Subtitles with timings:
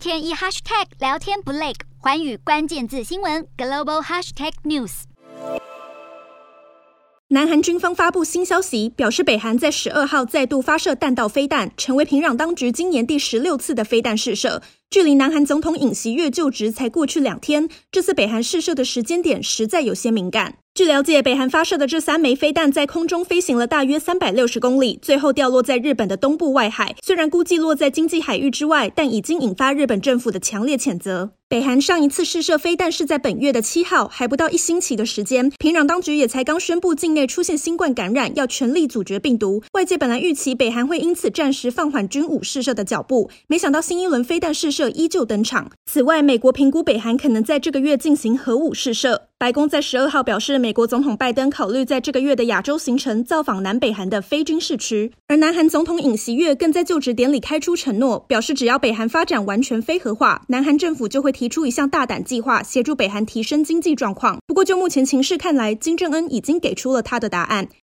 [0.00, 5.02] 天一 hashtag 聊天不累，环宇关键字新闻 global hashtag news。
[7.28, 14.62] 南韩军方发布新消息，表示北韩在十二号再度发射弹道飞弹，成为平壤当局今年第十六次的飞弹试射。
[14.90, 20.56] 距离南韩总统尹锡悦就职才过去两天，这次北韩试射的时间点实在有些敏感。
[20.74, 26.96] 据了解，北韩发射的这三枚飞弹在空中飞行了大约三百六十公里，最后掉落在日本的东部外海。
[27.02, 31.30] 虽然估计落在经济海域之外，但已经引发日本政府的强烈谴责。
[31.48, 39.60] 北韩上一次试射飞弹是在本月的七号，还不到一星期的时间，平壤当局也才刚宣布境内出现新冠感染，要全力阻绝病毒。
[39.72, 45.70] 外界本来预期北韩会因此暂时放缓军武试射的脚步，没想到新一轮飞弹试射射依旧登场。
[45.84, 49.28] 此外，美国评估北韩可能在这个月进行核武试射。
[49.36, 64.38] 白宫在十二号表示，美国总统拜登考虑在这个月的亚洲行程造访南北韩的非军事区，而南韩总统尹锡悦更在就职典礼开出承诺，表示只要北韩发展完全非核化，南韩政府就会提出一项大胆计划，协助北韩提升经济状况。
[64.46, 67.68] 不过，就目前情势看来，金正恩已经给出了他的答案。